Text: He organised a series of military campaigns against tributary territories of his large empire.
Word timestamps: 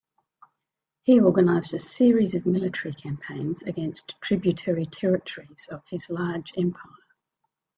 He 1.03 1.21
organised 1.21 1.75
a 1.75 1.79
series 1.79 2.33
of 2.33 2.47
military 2.47 2.95
campaigns 2.95 3.61
against 3.61 4.19
tributary 4.19 4.87
territories 4.87 5.67
of 5.71 5.83
his 5.91 6.09
large 6.09 6.51
empire. 6.57 6.89